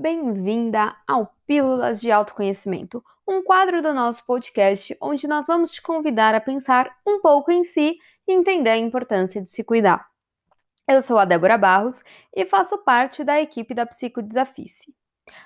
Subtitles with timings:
[0.00, 6.34] bem-vinda ao Pílulas de Autoconhecimento, um quadro do nosso podcast onde nós vamos te convidar
[6.34, 10.08] a pensar um pouco em si e entender a importância de se cuidar.
[10.88, 12.00] Eu sou a Débora Barros
[12.34, 14.94] e faço parte da equipe da Psicodesafice.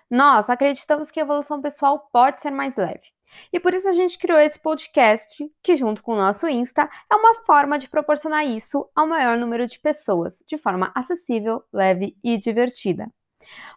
[0.08, 3.08] Nós acreditamos que a evolução pessoal pode ser mais leve.
[3.52, 7.16] E por isso a gente criou esse podcast, que junto com o nosso Insta é
[7.16, 12.38] uma forma de proporcionar isso ao maior número de pessoas, de forma acessível, leve e
[12.38, 13.10] divertida.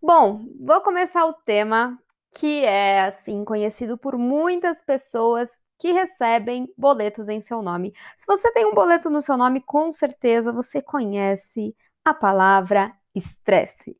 [0.01, 1.97] Bom, vou começar o tema
[2.37, 7.93] que é assim conhecido por muitas pessoas que recebem boletos em seu nome.
[8.17, 13.97] Se você tem um boleto no seu nome, com certeza você conhece a palavra estresse.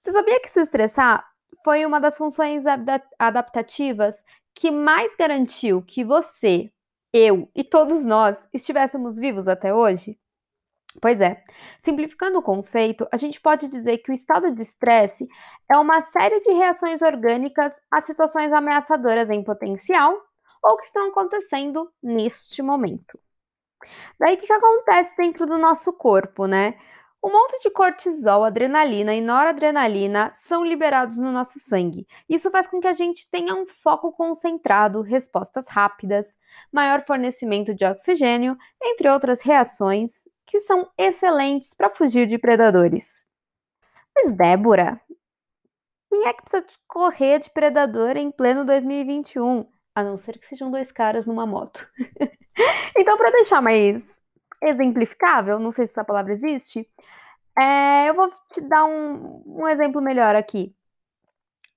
[0.00, 1.26] Você sabia que se estressar
[1.66, 2.62] foi uma das funções
[3.18, 4.22] adaptativas
[4.54, 6.70] que mais garantiu que você,
[7.12, 10.16] eu e todos nós estivéssemos vivos até hoje?
[11.02, 11.42] Pois é,
[11.80, 15.26] simplificando o conceito, a gente pode dizer que o estado de estresse
[15.68, 20.16] é uma série de reações orgânicas a situações ameaçadoras em potencial
[20.62, 23.18] ou que estão acontecendo neste momento.
[24.20, 26.78] Daí o que, que acontece dentro do nosso corpo, né?
[27.26, 32.06] Um monte de cortisol, adrenalina e noradrenalina são liberados no nosso sangue.
[32.28, 36.38] Isso faz com que a gente tenha um foco concentrado, respostas rápidas,
[36.70, 43.26] maior fornecimento de oxigênio, entre outras reações que são excelentes para fugir de predadores.
[44.14, 44.96] Mas, Débora,
[46.08, 49.66] quem é que precisa correr de predador em pleno 2021?
[49.96, 51.90] A não ser que sejam dois caras numa moto.
[52.96, 54.24] então, para deixar mais
[54.68, 56.88] exemplificável, não sei se essa palavra existe,
[57.58, 60.74] é, eu vou te dar um, um exemplo melhor aqui.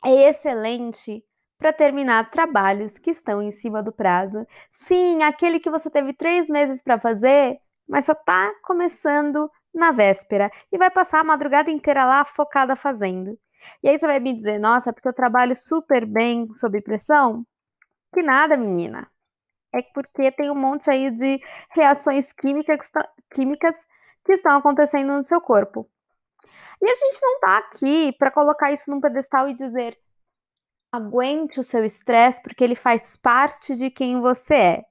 [0.03, 1.23] É excelente
[1.57, 4.45] para terminar trabalhos que estão em cima do prazo.
[4.71, 10.51] Sim, aquele que você teve três meses para fazer, mas só está começando na véspera
[10.71, 13.37] e vai passar a madrugada inteira lá focada fazendo.
[13.83, 17.45] E aí você vai me dizer, nossa, porque eu trabalho super bem sob pressão?
[18.13, 19.09] Que nada, menina
[19.73, 21.41] é porque tem um monte aí de
[21.71, 22.89] reações químicas,
[23.33, 23.85] químicas
[24.25, 25.89] que estão acontecendo no seu corpo.
[26.81, 29.97] E a gente não tá aqui para colocar isso num pedestal e dizer
[30.91, 34.85] aguente o seu estresse porque ele faz parte de quem você é.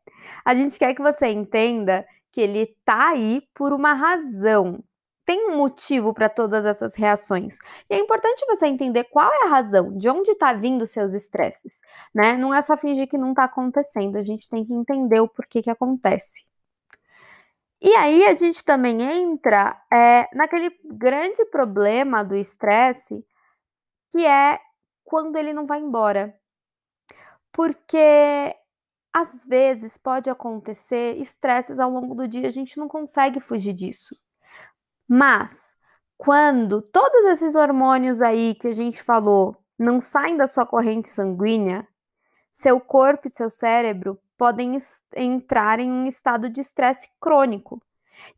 [0.44, 4.82] A gente quer que você entenda que ele tá aí por uma razão
[5.28, 7.58] tem um motivo para todas essas reações.
[7.90, 11.12] E é importante você entender qual é a razão, de onde está vindo os seus
[11.12, 11.82] estresses,
[12.14, 12.34] né?
[12.34, 15.60] Não é só fingir que não está acontecendo, a gente tem que entender o porquê
[15.60, 16.46] que acontece.
[17.78, 23.22] E aí a gente também entra é, naquele grande problema do estresse,
[24.10, 24.58] que é
[25.04, 26.34] quando ele não vai embora.
[27.52, 28.56] Porque
[29.12, 34.16] às vezes pode acontecer estresses ao longo do dia, a gente não consegue fugir disso.
[35.08, 35.74] Mas
[36.18, 41.86] quando todos esses hormônios aí que a gente falou não saem da sua corrente sanguínea,
[42.52, 44.76] seu corpo e seu cérebro podem
[45.14, 47.80] entrar em um estado de estresse crônico.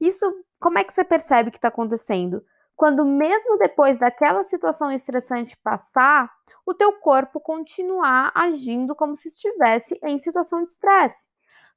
[0.01, 2.45] Isso, como é que você percebe que está acontecendo?
[2.77, 6.31] Quando mesmo depois daquela situação estressante passar,
[6.65, 11.27] o teu corpo continuar agindo como se estivesse em situação de estresse.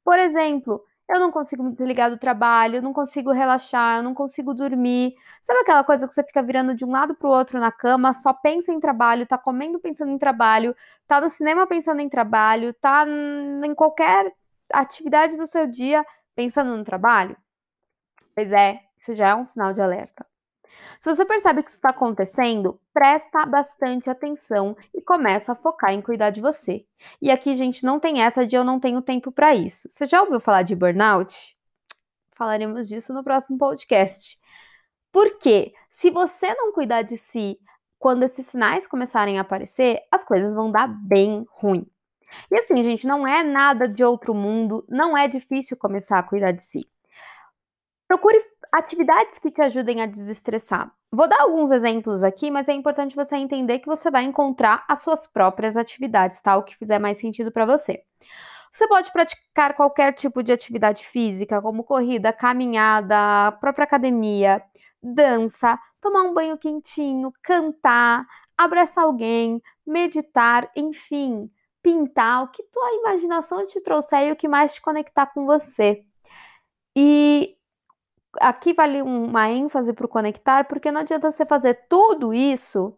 [0.03, 4.13] Por exemplo, eu não consigo me desligar do trabalho, eu não consigo relaxar, eu não
[4.13, 5.13] consigo dormir.
[5.41, 8.13] Sabe aquela coisa que você fica virando de um lado para o outro na cama,
[8.13, 10.75] só pensa em trabalho, tá comendo pensando em trabalho,
[11.07, 13.05] tá no cinema pensando em trabalho, tá
[13.63, 14.31] em qualquer
[14.71, 16.05] atividade do seu dia
[16.35, 17.37] pensando no trabalho?
[18.35, 20.25] Pois é, isso já é um sinal de alerta.
[20.99, 26.01] Se você percebe que isso está acontecendo, presta bastante atenção e começa a focar em
[26.01, 26.85] cuidar de você.
[27.21, 29.89] E aqui, gente, não tem essa de eu não tenho tempo para isso.
[29.89, 31.57] Você já ouviu falar de burnout?
[32.35, 34.37] Falaremos disso no próximo podcast.
[35.11, 37.59] Porque se você não cuidar de si
[37.99, 41.87] quando esses sinais começarem a aparecer, as coisas vão dar bem ruim.
[42.51, 46.51] E assim, gente, não é nada de outro mundo, não é difícil começar a cuidar
[46.51, 46.89] de si.
[48.07, 48.39] Procure
[48.73, 50.91] atividades que te ajudem a desestressar.
[51.11, 54.99] Vou dar alguns exemplos aqui, mas é importante você entender que você vai encontrar as
[54.99, 56.57] suas próprias atividades, tá?
[56.57, 58.03] O que fizer mais sentido para você.
[58.73, 64.63] Você pode praticar qualquer tipo de atividade física, como corrida, caminhada, própria academia,
[65.01, 68.25] dança, tomar um banho quentinho, cantar,
[68.57, 71.47] abraçar alguém, meditar, enfim,
[71.83, 76.03] pintar, o que tua imaginação te trouxer e o que mais te conectar com você.
[76.95, 77.55] E
[78.39, 82.95] aqui vale uma ênfase para o conectar, porque não adianta você fazer tudo isso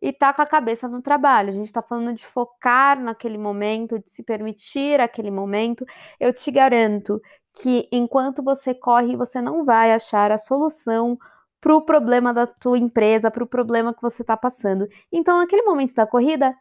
[0.00, 1.50] e tá com a cabeça no trabalho.
[1.50, 5.86] A gente está falando de focar naquele momento, de se permitir aquele momento.
[6.18, 7.20] Eu te garanto
[7.54, 11.16] que enquanto você corre, você não vai achar a solução
[11.60, 14.88] para o problema da tua empresa, para o problema que você está passando.
[15.12, 16.52] Então, naquele momento da corrida,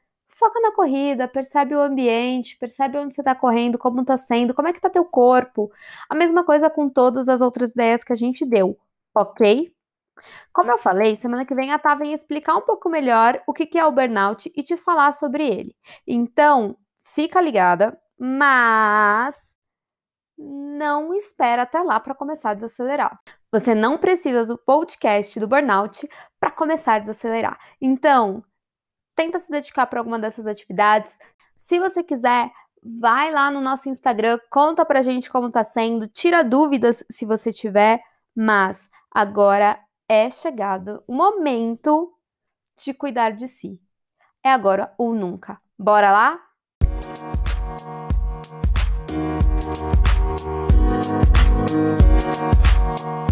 [0.41, 4.67] foca na corrida, percebe o ambiente, percebe onde você está correndo, como está sendo, como
[4.67, 5.71] é que está teu corpo.
[6.09, 8.75] A mesma coisa com todas as outras ideias que a gente deu,
[9.15, 9.71] ok?
[10.51, 13.77] Como eu falei, semana que vem a Tá vem explicar um pouco melhor o que
[13.77, 15.75] é o burnout e te falar sobre ele.
[16.07, 16.75] Então,
[17.13, 19.53] fica ligada, mas
[20.37, 23.19] não espera até lá para começar a desacelerar.
[23.51, 26.07] Você não precisa do podcast do burnout
[26.39, 27.59] para começar a desacelerar.
[27.79, 28.43] Então,
[29.21, 31.19] tenta se dedicar para alguma dessas atividades.
[31.55, 32.49] Se você quiser,
[32.83, 37.51] vai lá no nosso Instagram, conta pra gente como tá sendo, tira dúvidas se você
[37.51, 38.01] tiver,
[38.35, 39.79] mas agora
[40.09, 42.11] é chegado o momento
[42.83, 43.79] de cuidar de si.
[44.43, 45.61] É agora ou nunca.
[45.77, 46.39] Bora lá?
[51.71, 53.30] Música